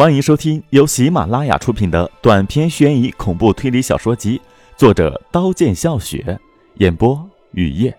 [0.00, 4.40] 欢迎收听由喜马拉雅出品的短篇悬疑恐怖推理小说集，
[4.74, 6.40] 作者刀剑笑雪，
[6.76, 7.94] 演播雨夜。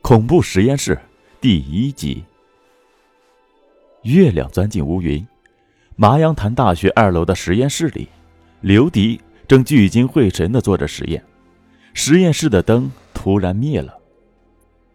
[0.00, 0.96] 恐怖实验室
[1.40, 2.22] 第一集。
[4.02, 5.26] 月亮钻进乌云，
[5.96, 8.06] 麻阳潭大学二楼的实验室里，
[8.60, 11.20] 刘迪正聚精会神地做着实验。
[11.94, 13.98] 实验室的灯突然灭了，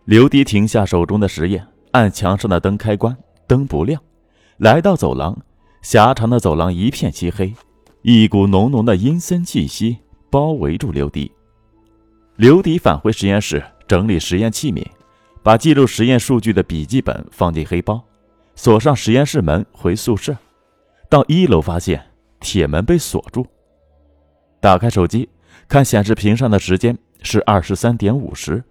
[0.05, 4.02] 刘迪停下手中的实验，按墙上的灯开关，灯不亮，
[4.55, 5.38] 来到走廊。
[5.88, 7.54] 狭长的走廊一片漆黑，
[8.02, 9.98] 一股浓浓的阴森气息
[10.30, 11.32] 包围住刘迪。
[12.36, 14.86] 刘迪返回实验室整理实验器皿，
[15.42, 18.04] 把记录实验数据的笔记本放进黑包，
[18.54, 20.36] 锁上实验室门，回宿舍。
[21.10, 22.06] 到一楼发现
[22.42, 23.47] 铁门被锁住，
[24.60, 25.30] 打开手机
[25.69, 28.61] 看显示屏上的时间是二十三点五十，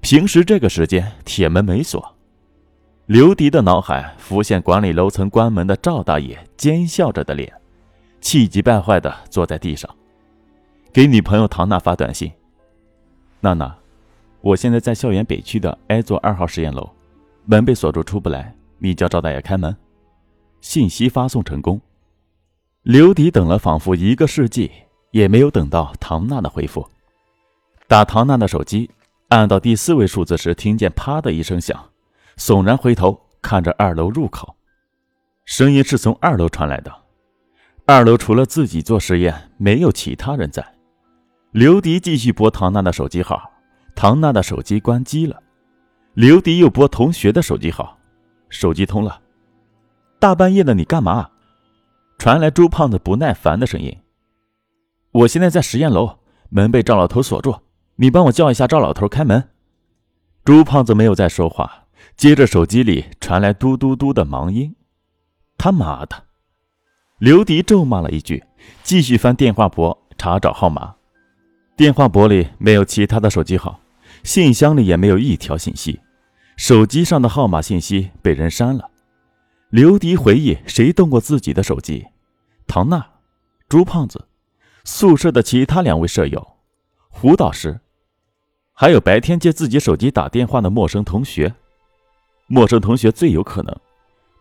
[0.00, 2.16] 平时这个时间铁门没锁。
[3.10, 7.52] 刘迪的脑海浮现管理楼层关门的赵大爷奸笑着的脸，
[8.20, 9.92] 气急败坏地坐在地上，
[10.92, 12.30] 给女朋友唐娜发短信
[13.42, 13.76] ：“娜娜，
[14.40, 16.88] 我现在在校园北区的 A 座二号实验楼，
[17.46, 19.76] 门被锁住出不来，你叫赵大爷开门。”
[20.62, 21.80] 信息发送成功。
[22.84, 24.70] 刘迪等了仿佛一个世纪，
[25.10, 26.88] 也没有等到唐娜的回复。
[27.88, 28.88] 打唐娜的手机，
[29.30, 31.89] 按到第四位数字时，听见“啪”的一声响。
[32.40, 34.56] 悚然回头看着二楼入口，
[35.44, 36.90] 声音是从二楼传来的。
[37.84, 40.66] 二楼除了自己做实验，没有其他人在。
[41.50, 43.52] 刘迪继续拨唐娜的手机号，
[43.94, 45.38] 唐娜的手机关机了。
[46.14, 47.98] 刘迪又拨同学的手机号，
[48.48, 49.20] 手机通了。
[50.18, 51.28] 大半夜的你干嘛？
[52.16, 53.94] 传来朱胖子不耐烦的声音
[55.12, 57.54] ：“我现在在实验楼，门被赵老头锁住，
[57.96, 59.50] 你帮我叫一下赵老头开门。”
[60.42, 61.84] 朱胖子没有再说话。
[62.20, 64.76] 接着，手机里传来嘟嘟嘟的忙音。
[65.56, 66.24] 他妈的！
[67.18, 68.44] 刘迪咒骂了一句，
[68.82, 70.96] 继续翻电话簿查找号码。
[71.78, 73.80] 电话簿里没有其他的手机号，
[74.22, 75.98] 信箱里也没有一条信息，
[76.58, 78.90] 手机上的号码信息被人删了。
[79.70, 82.06] 刘迪回忆，谁动过自己的手机？
[82.66, 83.12] 唐娜、
[83.66, 84.28] 朱胖子、
[84.84, 86.56] 宿舍的其他两位舍友、
[87.08, 87.80] 胡导师，
[88.74, 91.54] 还有白天借自己手机打电话的陌生同学。
[92.52, 93.72] 陌生同学最有可能，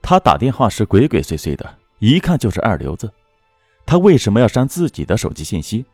[0.02, 3.14] 他打电话时鬼鬼祟祟的，一看就是二流子。
[3.86, 5.86] 他为什么要删自己的手机信息？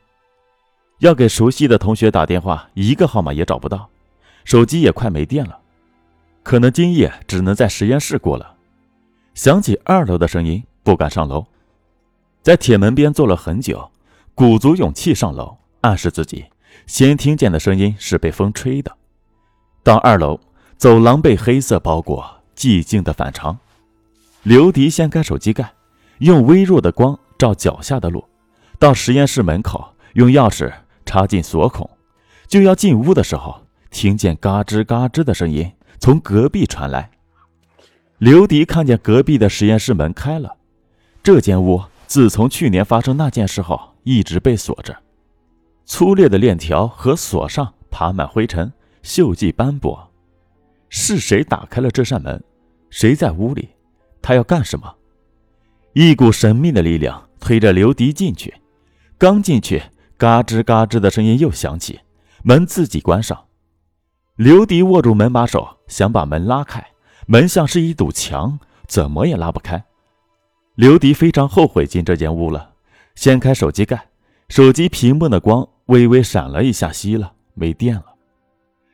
[0.99, 3.89] 要给熟悉的同学打电话，一个号码也找不到，
[4.45, 5.59] 手机也快没电了，
[6.41, 8.55] 可能今夜只能在实验室过了。
[9.33, 11.45] 想起二楼的声音，不敢上楼，
[12.41, 13.91] 在铁门边坐了很久，
[14.33, 16.45] 鼓足勇气上楼，暗示自己
[16.87, 18.95] 先听见的声音是被风吹的。
[19.83, 20.39] 到二楼。
[20.77, 23.57] 走廊被黑色包裹，寂静的反常。
[24.43, 25.73] 刘迪掀开手机盖，
[26.19, 28.23] 用微弱的光照脚下的路，
[28.77, 30.71] 到实验室门口，用钥匙
[31.05, 31.89] 插进锁孔，
[32.47, 37.09] 就要进屋的时候，听见嘎吱嘎吱的声音从隔壁传来。
[38.17, 40.57] 刘迪看见隔壁的实验室门开了，
[41.23, 44.95] 这间屋自从去年发生那件事后一直被锁着，
[45.85, 48.71] 粗劣的链条和锁上爬满灰尘，
[49.03, 50.11] 锈迹斑驳。
[50.89, 52.41] 是谁打开了这扇门？
[52.89, 53.69] 谁在屋里？
[54.21, 54.95] 他要干什么？
[55.93, 58.53] 一股神秘的力量推着刘迪进去。
[59.17, 59.81] 刚进去，
[60.17, 61.99] 嘎吱嘎吱的声音又响起，
[62.43, 63.45] 门自己关上。
[64.35, 66.85] 刘迪握住门把手，想把门拉开，
[67.27, 69.83] 门像是一堵墙，怎么也拉不开。
[70.75, 72.73] 刘迪非常后悔进这间屋了。
[73.15, 74.09] 掀开手机盖，
[74.49, 78.05] 手机屏幕的光微微闪了一下，熄了，没电了。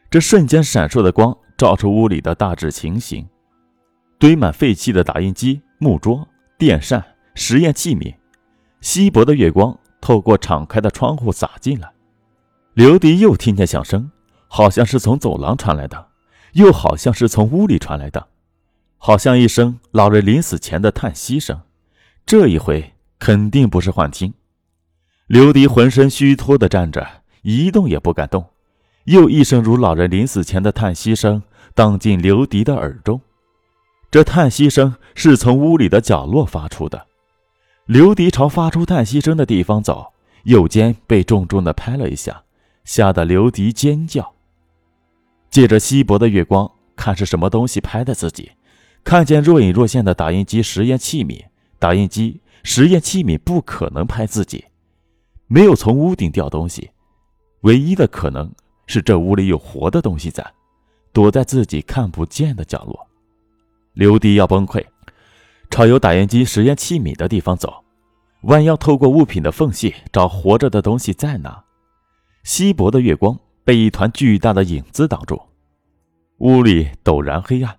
[0.09, 1.37] 这瞬间闪烁的光。
[1.61, 3.23] 照出屋里的大致情形：
[4.17, 6.27] 堆满废弃的打印机、木桌、
[6.57, 7.05] 电扇、
[7.35, 8.11] 实验器皿。
[8.79, 11.87] 稀薄的月光透过敞开的窗户洒进来。
[12.73, 14.09] 刘迪又听见响声，
[14.47, 16.07] 好像是从走廊传来的，
[16.53, 18.29] 又好像是从屋里传来的，
[18.97, 21.61] 好像一声老人临死前的叹息声。
[22.25, 24.33] 这一回肯定不是幻听。
[25.27, 27.07] 刘迪浑身虚脱地站着，
[27.43, 28.43] 一动也不敢动。
[29.05, 31.43] 又一声如老人临死前的叹息声。
[31.73, 33.19] 荡进刘迪的耳中，
[34.09, 37.07] 这叹息声是从屋里的角落发出的。
[37.85, 40.13] 刘迪朝发出叹息声的地方走，
[40.43, 42.43] 右肩被重重的拍了一下，
[42.83, 44.33] 吓得刘迪尖叫。
[45.49, 48.51] 借着稀薄的月光，看是什么东西拍的自己，
[49.03, 51.45] 看见若隐若现的打印机实验器皿。
[51.79, 54.63] 打印机实验器皿不可能拍自己，
[55.47, 56.91] 没有从屋顶掉东西，
[57.61, 58.53] 唯一的可能
[58.85, 60.45] 是这屋里有活的东西在。
[61.13, 63.07] 躲在自己看不见的角落，
[63.93, 64.85] 刘迪要崩溃。
[65.69, 67.83] 朝有打印机实验器皿的地方走，
[68.41, 71.63] 弯腰透过物品的缝隙找活着的东西在哪。
[72.43, 75.41] 稀薄的月光被一团巨大的影子挡住，
[76.39, 77.77] 屋里陡然黑暗。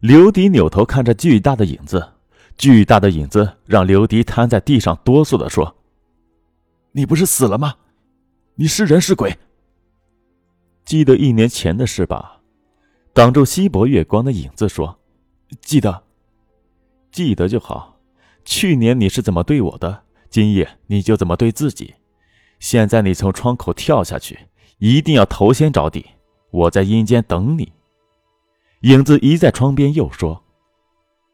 [0.00, 2.12] 刘迪扭头看着巨大的影子，
[2.56, 5.76] 巨大的影子让刘迪瘫在地上哆嗦地说
[6.92, 7.74] ：“你不是死了吗？
[8.54, 9.36] 你是人是鬼？
[10.84, 12.33] 记得一年前的事吧？”
[13.14, 14.98] 挡住稀薄月光的影子说
[15.62, 16.02] ：“记得，
[17.12, 17.96] 记得就好。
[18.44, 21.94] 去年你是怎么对我的，今夜你就怎么对自己。
[22.58, 24.36] 现在你从窗口跳下去，
[24.78, 26.04] 一定要头先着地。
[26.50, 27.72] 我在阴间等你。”
[28.82, 30.42] 影子一在窗边又说：“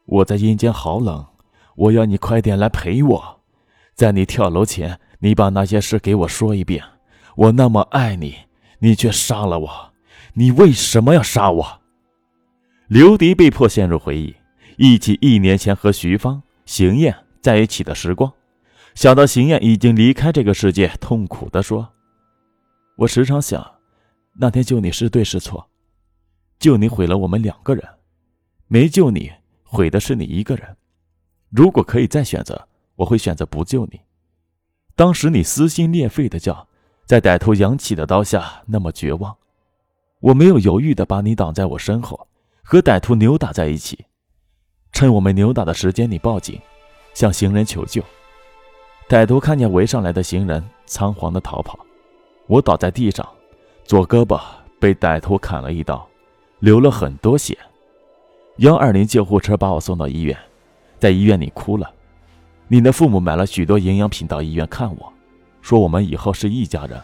[0.05, 1.25] 我在阴间好冷，
[1.75, 3.39] 我要你快点来陪我。
[3.95, 6.83] 在你跳楼前，你把那些事给我说一遍。
[7.35, 8.35] 我那么爱你，
[8.77, 9.90] 你却杀了我。”
[10.33, 11.81] 你为什么要杀我？
[12.87, 14.33] 刘迪被迫陷入回忆，
[14.77, 18.31] 忆起一年前和徐芳、邢燕在一起的时光，
[18.95, 21.89] 想到邢燕已经离开这个世界，痛苦地说
[22.95, 23.75] ：“我时常想，
[24.39, 25.69] 那天救你是对是错？
[26.59, 27.83] 救你毁了我们两个人，
[28.67, 29.29] 没救你
[29.63, 30.77] 毁的是你一个人。
[31.49, 33.99] 如果可以再选择，我会选择不救你。
[34.95, 36.69] 当时你撕心裂肺的叫，
[37.05, 39.35] 在歹徒扬起的刀下那么绝望。”
[40.21, 42.27] 我没有犹豫的把你挡在我身后，
[42.61, 44.05] 和歹徒扭打在一起。
[44.91, 46.59] 趁我们扭打的时间，你报警，
[47.15, 48.03] 向行人求救。
[49.09, 51.79] 歹徒看见围上来的行人，仓皇的逃跑。
[52.45, 53.27] 我倒在地上，
[53.83, 54.39] 左胳膊
[54.79, 56.07] 被歹徒砍了一刀，
[56.59, 57.57] 流了很多血。
[58.57, 60.37] 幺二零救护车把我送到医院，
[60.99, 61.91] 在医院里哭了。
[62.67, 65.11] 你的父母买了许多营养品到医院看我，
[65.61, 67.01] 说我们以后是一家人，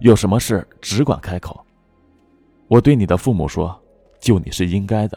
[0.00, 1.63] 有什么事只管开口。
[2.74, 3.80] 我对你的父母说
[4.18, 5.16] ：“救你是应该的。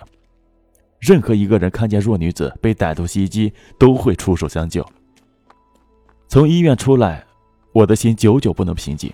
[1.00, 4.86] 任何一个人看见弱女子被歹徒袭击，都会出手相救。”
[6.30, 7.25] 从医院出来，
[7.74, 9.12] 我的心久久不能平静。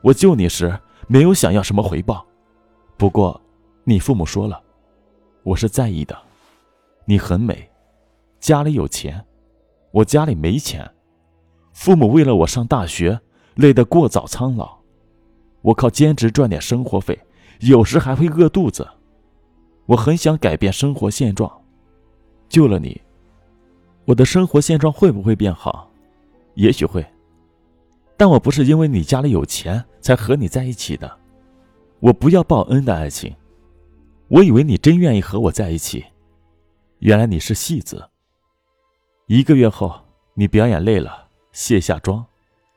[0.00, 0.74] 我救你时
[1.06, 2.24] 没有想要什么回报，
[2.96, 3.38] 不过，
[3.84, 4.58] 你父母说了，
[5.42, 6.16] 我是在意的。
[7.04, 7.68] 你很美，
[8.40, 9.22] 家里有钱，
[9.90, 10.90] 我家里没钱。
[11.74, 13.20] 父母为了我上大学，
[13.54, 14.77] 累得过早苍老。
[15.62, 17.18] 我靠兼职赚点生活费，
[17.60, 18.86] 有时还会饿肚子。
[19.86, 21.50] 我很想改变生活现状，
[22.48, 23.00] 救了你，
[24.04, 25.90] 我的生活现状会不会变好？
[26.54, 27.04] 也许会。
[28.16, 31.18] 但我不是因为你家里有钱才和你在一起的，
[32.00, 33.34] 我不要报恩的爱情。
[34.28, 36.04] 我以为你真愿意和我在一起，
[36.98, 38.08] 原来你是戏子。
[39.26, 39.94] 一个月后，
[40.34, 42.26] 你表演累了，卸下妆，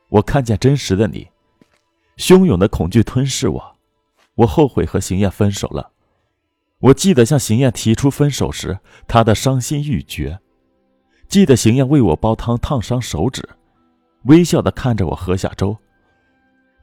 [0.08, 1.28] 我看见真实的你。
[2.22, 3.76] 汹涌的恐惧吞噬我，
[4.36, 5.90] 我后悔和邢燕分手了。
[6.78, 8.78] 我记得向邢燕提出分手时，
[9.08, 10.38] 她的伤心欲绝；
[11.26, 13.48] 记得邢燕为我煲汤烫伤手指，
[14.26, 15.76] 微笑的看着我喝下粥；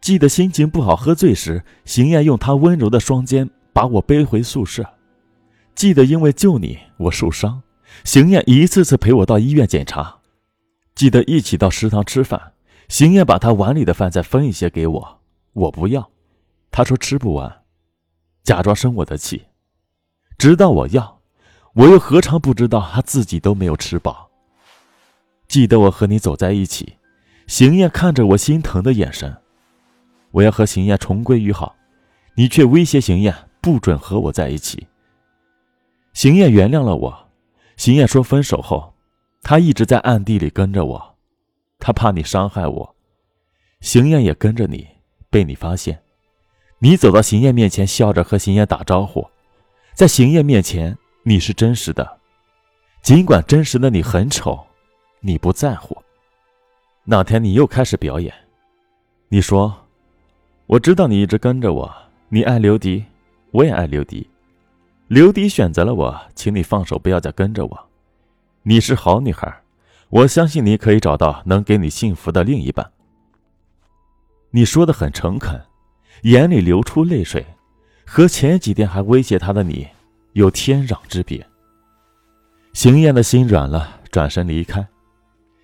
[0.01, 4.83] 记得心情不好喝醉时，邢燕用她温柔的双肩把我背回宿舍；
[5.73, 7.61] 记得因为救你我受伤，
[8.03, 10.19] 邢燕一次次陪我到医院检查；
[10.95, 12.51] 记得一起到食堂吃饭，
[12.89, 15.18] 邢燕把她碗里的饭再分一些给我。
[15.59, 16.09] 我不要，
[16.71, 17.63] 他说吃不完，
[18.43, 19.45] 假装生我的气，
[20.37, 21.19] 直到我要，
[21.73, 24.29] 我又何尝不知道他自己都没有吃饱。
[25.49, 26.97] 记得我和你走在一起，
[27.47, 29.35] 邢燕看着我心疼的眼神，
[30.31, 31.75] 我要和邢燕重归于好，
[32.35, 34.87] 你却威胁邢燕不准和我在一起。
[36.13, 37.27] 邢燕原谅了我，
[37.75, 38.93] 邢燕说分手后，
[39.41, 41.15] 她一直在暗地里跟着我，
[41.79, 42.95] 她怕你伤害我，
[43.81, 44.87] 邢燕也跟着你。
[45.29, 46.01] 被你发现，
[46.79, 49.27] 你走到邢燕面前，笑着和邢燕打招呼，
[49.93, 52.19] 在邢燕面前你是真实的，
[53.01, 54.65] 尽管真实的你很丑，
[55.19, 55.97] 你不在乎。
[57.03, 58.33] 那天你又开始表演，
[59.29, 59.87] 你说
[60.67, 61.91] ：“我知道你一直跟着我，
[62.29, 63.05] 你爱刘迪，
[63.51, 64.29] 我也爱刘迪，
[65.07, 67.89] 刘迪选择了我，请你放手，不要再跟着我。
[68.63, 69.61] 你是好女孩，
[70.09, 72.91] 我相信你可以找到能给你幸福的另一半。”
[74.51, 75.61] 你说的很诚恳，
[76.23, 77.45] 眼里流出泪水，
[78.05, 79.87] 和前几天还威胁他的你
[80.33, 81.45] 有天壤之别。
[82.73, 84.87] 邢燕的心软了，转身离开。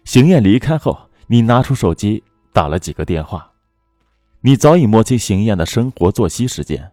[0.04, 2.24] 邢燕离开后，你拿出手机
[2.54, 3.52] 打了几个电话。
[4.42, 6.92] 你早已摸清邢燕的生活作息时间，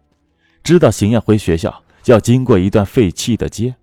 [0.63, 3.75] 知道邢燕回学校要经过一段废弃的街，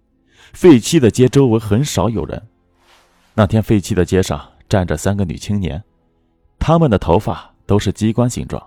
[0.52, 2.42] 废弃的街周围很少有人。
[3.34, 5.84] 那天废弃的街上站着三个女青年，
[6.58, 7.49] 她们的头发。
[7.70, 8.60] 都是机关形状，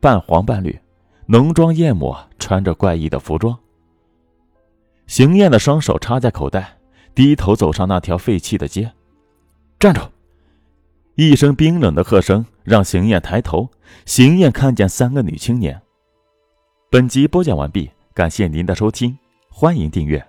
[0.00, 0.80] 半黄半绿，
[1.26, 3.54] 浓妆艳抹，穿着怪异的服装。
[5.06, 6.78] 邢燕的双手插在口袋，
[7.14, 8.90] 低头走上那条废弃的街。
[9.78, 10.00] 站住！
[11.16, 13.68] 一声冰冷的喝声让邢燕抬头。
[14.06, 15.78] 邢燕看见三个女青年。
[16.90, 19.18] 本集播讲完毕，感谢您的收听，
[19.50, 20.26] 欢迎订阅。